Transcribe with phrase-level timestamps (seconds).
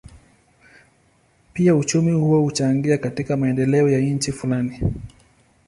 [1.53, 4.93] Pia uchumi huo huchangia katika maendeleo ya nchi fulani.